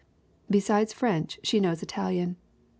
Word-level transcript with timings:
Besides 0.49 0.93
French 0.93 1.39
she 1.43 1.59
knows 1.59 1.83
Italian. 1.83 2.37